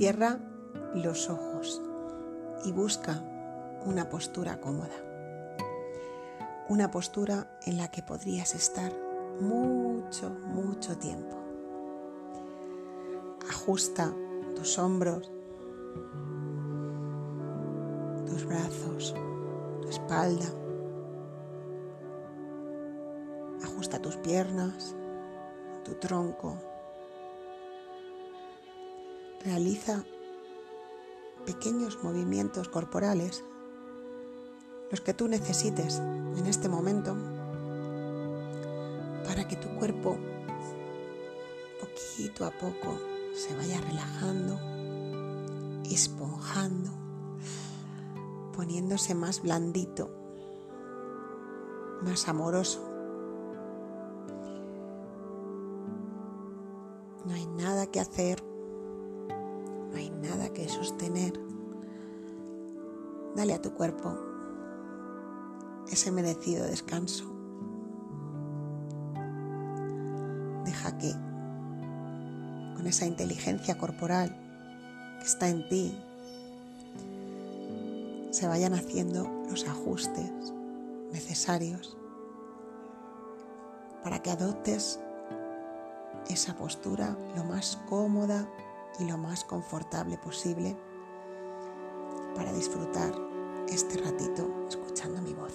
[0.00, 0.38] Cierra
[0.94, 1.82] los ojos
[2.64, 3.22] y busca
[3.84, 4.96] una postura cómoda.
[6.70, 8.90] Una postura en la que podrías estar
[9.42, 11.36] mucho, mucho tiempo.
[13.50, 14.10] Ajusta
[14.56, 15.30] tus hombros,
[18.26, 19.14] tus brazos,
[19.82, 20.46] tu espalda.
[23.64, 24.96] Ajusta tus piernas,
[25.84, 26.69] tu tronco.
[29.44, 30.04] Realiza
[31.46, 33.42] pequeños movimientos corporales,
[34.90, 37.16] los que tú necesites en este momento,
[39.24, 40.18] para que tu cuerpo
[41.80, 42.98] poquito a poco
[43.34, 44.58] se vaya relajando,
[45.84, 46.90] esponjando,
[48.54, 50.10] poniéndose más blandito,
[52.02, 52.86] más amoroso.
[57.24, 58.42] No hay nada que hacer,
[63.40, 64.14] Dale a tu cuerpo
[65.90, 67.24] ese merecido descanso.
[70.66, 71.10] Deja que
[72.76, 74.28] con esa inteligencia corporal
[75.20, 75.98] que está en ti
[78.30, 80.52] se vayan haciendo los ajustes
[81.10, 81.96] necesarios
[84.04, 85.00] para que adoptes
[86.28, 88.46] esa postura lo más cómoda
[88.98, 90.76] y lo más confortable posible
[92.36, 93.29] para disfrutar
[93.70, 95.52] este ratito escuchando mi voz.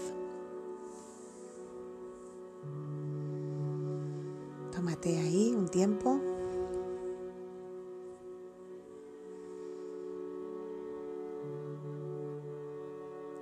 [4.71, 6.19] Tómate ahí un tiempo.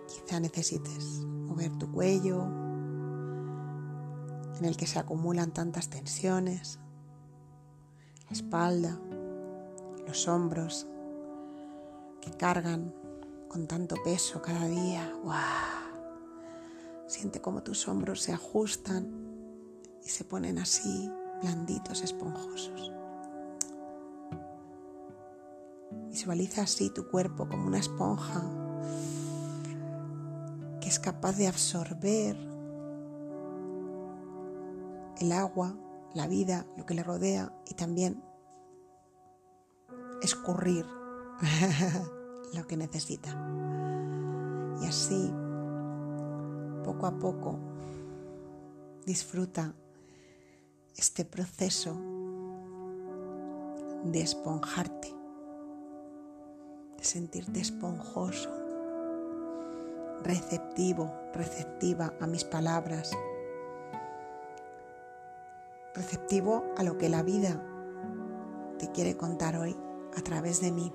[0.07, 2.43] Quizá necesites mover tu cuello,
[4.57, 6.79] en el que se acumulan tantas tensiones,
[8.29, 8.99] la espalda,
[10.07, 10.87] los hombros
[12.21, 13.02] que cargan
[13.53, 15.13] con tanto peso cada día.
[17.05, 19.07] Siente cómo tus hombros se ajustan
[20.03, 21.07] y se ponen así
[21.39, 22.91] blanditos, esponjosos.
[26.09, 28.43] Visualiza así tu cuerpo como una esponja
[30.81, 32.35] que es capaz de absorber
[35.19, 35.77] el agua,
[36.15, 38.23] la vida, lo que le rodea y también
[40.23, 40.87] escurrir
[42.53, 43.29] lo que necesita.
[44.81, 45.33] Y así,
[46.83, 47.59] poco a poco,
[49.05, 49.73] disfruta
[50.95, 51.95] este proceso
[54.05, 55.13] de esponjarte,
[56.97, 58.49] de sentirte esponjoso,
[60.23, 63.11] receptivo, receptiva a mis palabras,
[65.95, 67.61] receptivo a lo que la vida
[68.77, 69.75] te quiere contar hoy
[70.17, 70.91] a través de mí.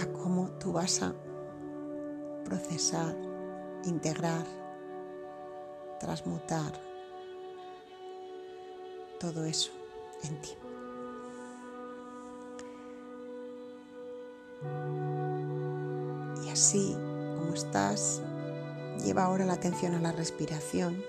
[0.00, 1.14] A cómo tú vas a
[2.44, 3.16] procesar,
[3.84, 4.46] integrar,
[5.98, 6.72] transmutar
[9.18, 9.72] todo eso
[10.22, 10.50] en ti.
[16.44, 16.96] Y así
[17.36, 18.22] como estás,
[19.04, 21.02] lleva ahora la atención a la respiración.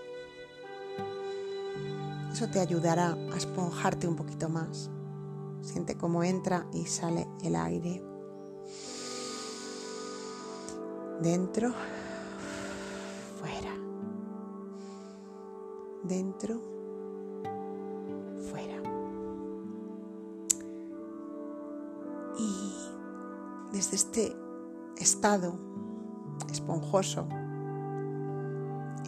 [2.31, 4.89] Eso te ayudará a esponjarte un poquito más.
[5.65, 8.01] Siente cómo entra y sale el aire
[11.21, 11.73] Dentro,
[13.39, 13.73] fuera.
[16.03, 16.59] Dentro,
[18.51, 18.75] fuera.
[22.37, 22.73] Y
[23.71, 24.35] desde este
[24.97, 25.57] estado
[26.51, 27.29] esponjoso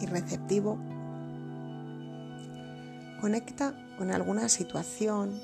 [0.00, 0.78] y receptivo,
[3.20, 5.38] conecta con alguna situación,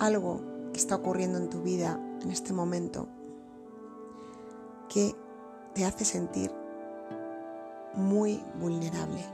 [0.00, 0.40] algo
[0.72, 3.06] que está ocurriendo en tu vida en este momento
[4.88, 5.14] que
[5.74, 6.50] te hace sentir
[7.94, 9.24] muy vulnerable.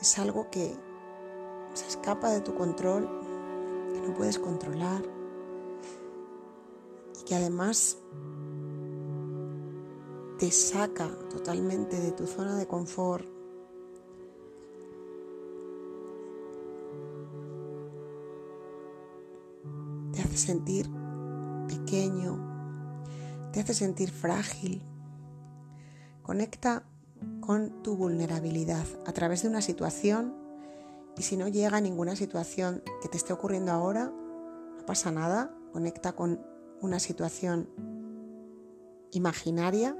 [0.00, 0.74] Es algo que
[1.74, 3.08] se escapa de tu control,
[3.92, 5.02] que no puedes controlar
[7.20, 7.98] y que además
[10.38, 13.33] te saca totalmente de tu zona de confort.
[20.34, 20.90] Hace sentir
[21.68, 22.40] pequeño,
[23.52, 24.82] te hace sentir frágil.
[26.22, 26.82] Conecta
[27.40, 30.34] con tu vulnerabilidad a través de una situación
[31.16, 36.12] y si no llega ninguna situación que te esté ocurriendo ahora, no pasa nada, conecta
[36.14, 36.44] con
[36.80, 37.68] una situación
[39.12, 39.96] imaginaria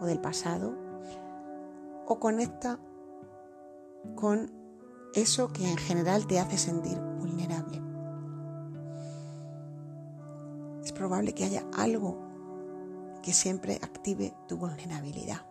[0.00, 0.76] o del pasado
[2.06, 2.78] o conecta
[4.16, 4.52] con
[5.14, 7.85] eso que en general te hace sentir vulnerable.
[10.96, 12.18] Probable que haya algo
[13.22, 15.46] que siempre active tu vulnerabilidad.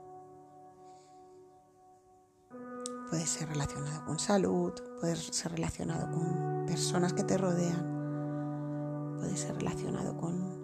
[3.10, 9.56] Puede ser relacionado con salud, puede ser relacionado con personas que te rodean, puede ser
[9.56, 10.56] relacionado con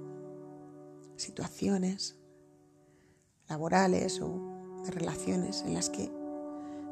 [1.17, 2.17] situaciones
[3.47, 6.11] laborales o relaciones en las que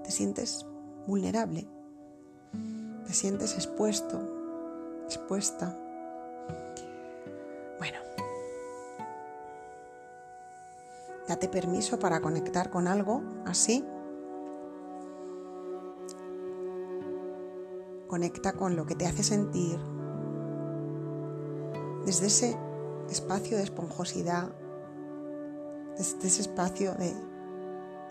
[0.03, 0.65] te sientes
[1.07, 1.67] vulnerable,
[3.05, 4.21] te sientes expuesto,
[5.05, 5.88] expuesta.
[7.79, 7.97] Bueno,
[11.29, 13.85] date permiso para conectar con algo así.
[18.07, 19.79] Conecta con lo que te hace sentir
[22.05, 22.57] desde ese
[23.09, 24.49] espacio de esponjosidad,
[25.97, 27.13] desde ese espacio de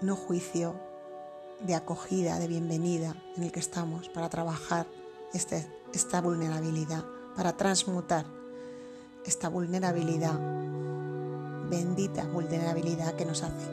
[0.00, 0.74] no juicio,
[1.60, 4.86] de acogida, de bienvenida en el que estamos para trabajar
[5.34, 7.04] este, esta vulnerabilidad,
[7.36, 8.38] para transmutar
[9.28, 10.40] esta vulnerabilidad,
[11.69, 13.70] bendita vulnerabilidad que nos hace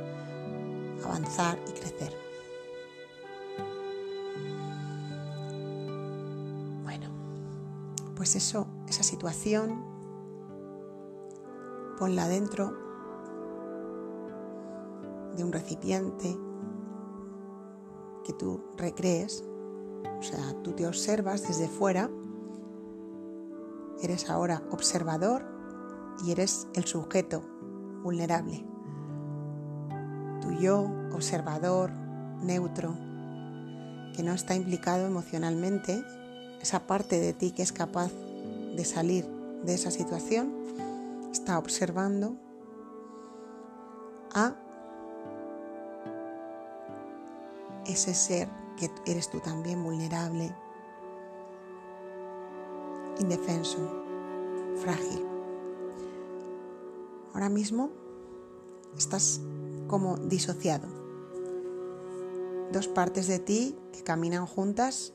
[1.06, 2.14] avanzar y crecer.
[6.84, 7.08] Bueno,
[8.16, 9.82] pues eso, esa situación,
[11.98, 12.74] ponla dentro
[15.38, 16.38] de un recipiente
[18.26, 19.46] que tú recrees,
[20.20, 22.10] o sea, tú te observas desde fuera,
[24.06, 25.46] eres ahora observador
[26.24, 27.44] y eres el sujeto
[28.04, 28.66] vulnerable.
[30.42, 31.92] Tu yo, observador,
[32.42, 32.96] neutro,
[34.16, 36.04] que no está implicado emocionalmente,
[36.62, 38.12] esa parte de ti que es capaz
[38.76, 39.28] de salir
[39.64, 40.54] de esa situación,
[41.32, 42.38] está observando
[44.34, 44.56] a
[47.86, 50.56] ese ser que eres tú también vulnerable,
[53.20, 53.78] indefenso,
[54.78, 55.26] frágil.
[57.34, 57.92] Ahora mismo
[58.98, 59.42] estás
[59.88, 60.88] como disociado.
[62.72, 65.14] Dos partes de ti que caminan juntas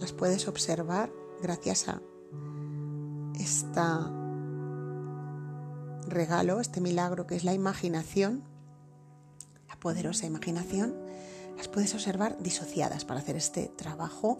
[0.00, 2.00] las puedes observar gracias a
[3.38, 3.80] este
[6.08, 8.44] regalo, este milagro que es la imaginación
[9.82, 10.94] poderosa imaginación,
[11.56, 14.38] las puedes observar disociadas para hacer este trabajo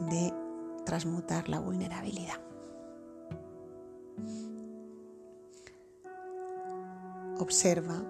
[0.00, 0.32] de
[0.84, 2.40] transmutar la vulnerabilidad.
[7.38, 8.02] Observa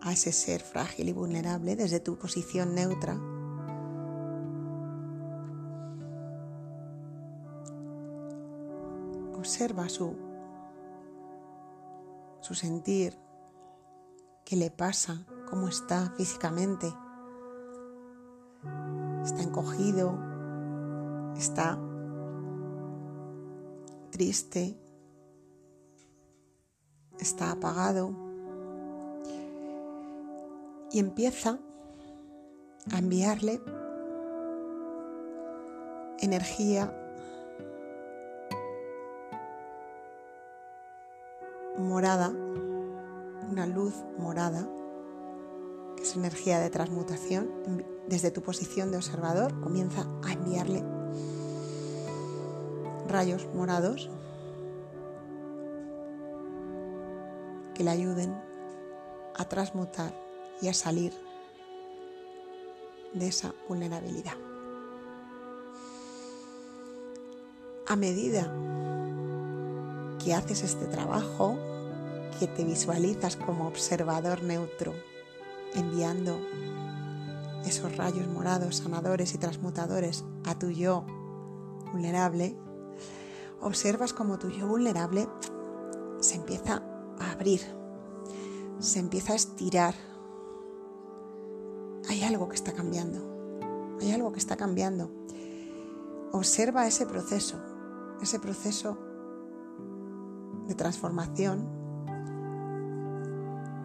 [0.00, 3.18] a ese ser frágil y vulnerable desde tu posición neutra.
[9.36, 10.16] Observa su,
[12.40, 13.18] su sentir,
[14.44, 16.92] qué le pasa, cómo está físicamente.
[19.24, 20.18] Está encogido,
[21.36, 21.78] está
[24.10, 24.76] triste,
[27.18, 28.14] está apagado.
[30.90, 31.58] Y empieza
[32.92, 33.60] a enviarle
[36.20, 36.92] energía
[41.78, 42.32] morada
[43.52, 44.66] una luz morada,
[45.96, 47.50] que es energía de transmutación,
[48.08, 50.84] desde tu posición de observador comienza a enviarle
[53.08, 54.10] rayos morados
[57.74, 58.34] que le ayuden
[59.34, 60.14] a transmutar
[60.60, 61.12] y a salir
[63.12, 64.34] de esa vulnerabilidad.
[67.86, 68.50] A medida
[70.22, 71.58] que haces este trabajo,
[72.38, 74.94] que te visualizas como observador neutro,
[75.74, 76.40] enviando
[77.64, 81.04] esos rayos morados, sanadores y transmutadores a tu yo
[81.92, 82.56] vulnerable,
[83.60, 85.28] observas como tu yo vulnerable
[86.20, 86.82] se empieza
[87.18, 87.60] a abrir,
[88.78, 89.94] se empieza a estirar.
[92.08, 95.10] Hay algo que está cambiando, hay algo que está cambiando.
[96.32, 97.60] Observa ese proceso,
[98.20, 98.98] ese proceso
[100.66, 101.82] de transformación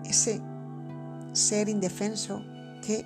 [0.09, 0.41] ese
[1.33, 2.43] ser indefenso
[2.81, 3.05] que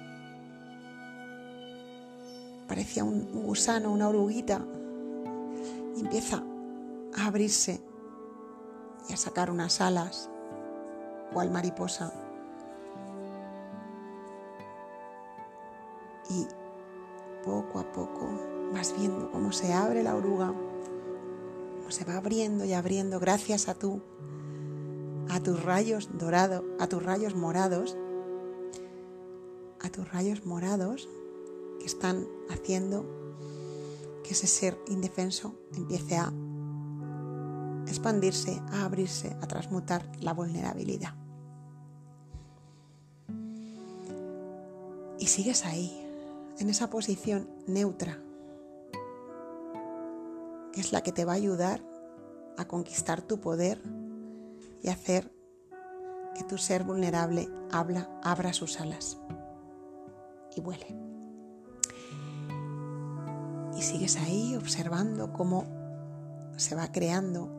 [2.72, 4.66] parecía un, gusano, una oruguita,
[5.98, 6.42] y empieza
[7.18, 7.82] a abrirse
[9.10, 10.30] y a sacar unas alas,
[11.34, 12.14] cual mariposa.
[16.30, 16.48] Y
[17.44, 18.30] poco a poco
[18.74, 20.54] vas viendo cómo se abre la oruga,
[21.76, 24.02] cómo se va abriendo y abriendo gracias a tú
[25.30, 27.98] a tus rayos dorados, a tus rayos morados,
[29.82, 31.10] a tus rayos morados
[31.82, 33.04] que están haciendo
[34.24, 36.32] que ese ser indefenso empiece a
[37.88, 41.16] expandirse, a abrirse, a transmutar la vulnerabilidad.
[45.18, 45.92] Y sigues ahí,
[46.60, 48.20] en esa posición neutra,
[50.74, 51.84] que es la que te va a ayudar
[52.58, 53.82] a conquistar tu poder
[54.84, 55.34] y hacer
[56.36, 59.18] que tu ser vulnerable habla, abra sus alas
[60.56, 61.11] y vuele.
[63.82, 65.66] Sigues ahí observando cómo
[66.56, 67.50] se va creando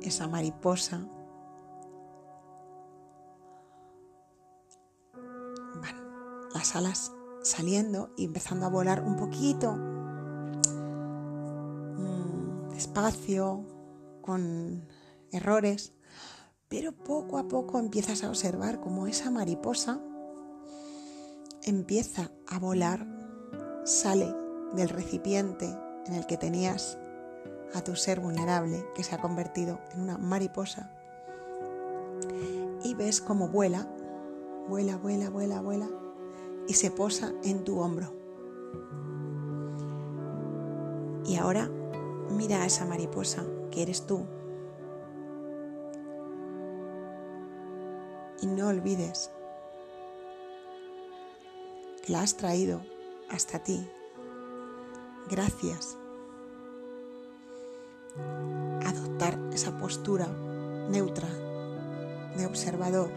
[0.00, 1.06] esa mariposa.
[6.54, 7.12] Las alas
[7.42, 9.74] saliendo y empezando a volar un poquito
[11.96, 13.66] mm, despacio,
[14.22, 14.88] con
[15.32, 15.92] errores,
[16.68, 20.00] pero poco a poco empiezas a observar cómo esa mariposa
[21.62, 23.17] empieza a volar,
[23.88, 24.34] sale
[24.74, 25.66] del recipiente
[26.06, 26.98] en el que tenías
[27.74, 30.90] a tu ser vulnerable que se ha convertido en una mariposa
[32.84, 33.88] y ves cómo vuela,
[34.68, 35.88] vuela, vuela, vuela, vuela
[36.66, 38.12] y se posa en tu hombro.
[41.24, 41.70] Y ahora
[42.30, 44.26] mira a esa mariposa que eres tú.
[48.42, 49.30] Y no olvides
[52.04, 52.82] que la has traído
[53.30, 53.88] hasta ti.
[55.30, 55.96] Gracias.
[58.86, 60.26] Adoptar esa postura
[60.88, 61.28] neutra
[62.36, 63.10] de observador.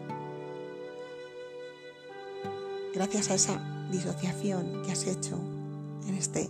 [2.94, 5.38] Gracias a esa disociación que has hecho
[6.08, 6.50] en este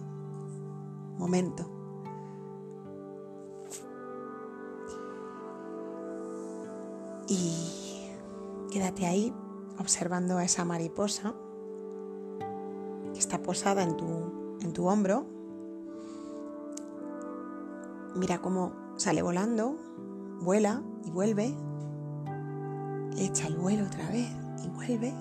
[1.17, 1.69] momento.
[7.27, 8.09] Y
[8.71, 9.33] quédate ahí
[9.77, 11.33] observando a esa mariposa
[13.21, 15.25] está posada en tu, en tu hombro.
[18.15, 19.77] Mira cómo sale volando,
[20.41, 21.53] vuela y vuelve.
[23.17, 24.27] Echa el vuelo otra vez
[24.65, 25.13] y vuelve.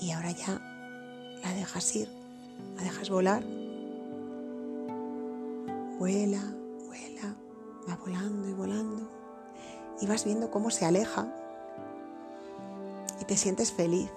[0.00, 0.60] Y ahora ya
[1.42, 2.08] la dejas ir,
[2.76, 3.42] la dejas volar.
[5.98, 6.40] Vuela,
[6.86, 7.36] vuela,
[7.88, 9.10] va volando y volando
[10.00, 11.26] y vas viendo cómo se aleja
[13.20, 14.10] y te sientes feliz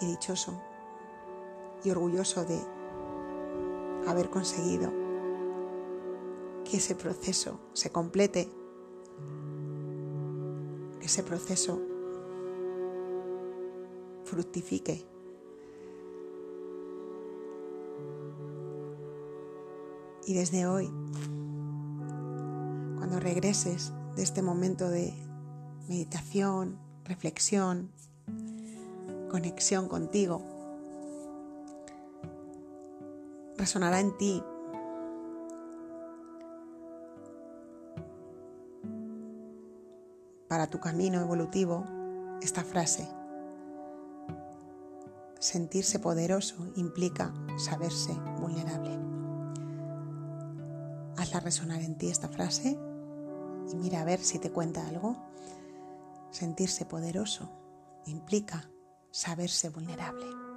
[0.00, 0.69] y dichoso
[1.84, 2.60] y orgulloso de
[4.06, 4.92] haber conseguido
[6.64, 8.48] que ese proceso se complete,
[10.98, 11.80] que ese proceso
[14.24, 15.04] fructifique.
[20.26, 20.86] Y desde hoy,
[22.96, 25.12] cuando regreses de este momento de
[25.88, 27.90] meditación, reflexión,
[29.30, 30.49] conexión contigo.
[33.60, 34.42] Resonará en ti
[40.48, 41.84] para tu camino evolutivo
[42.40, 43.06] esta frase.
[45.38, 48.98] Sentirse poderoso implica saberse vulnerable.
[51.18, 52.78] Hazla resonar en ti esta frase
[53.70, 55.18] y mira a ver si te cuenta algo.
[56.30, 57.50] Sentirse poderoso
[58.06, 58.70] implica
[59.10, 60.49] saberse vulnerable.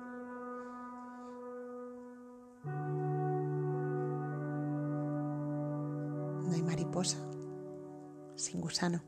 [8.35, 9.01] Sin gusano.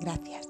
[0.00, 0.48] Gracias.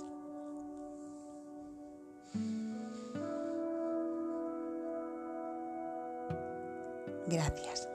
[7.27, 7.89] Gracias.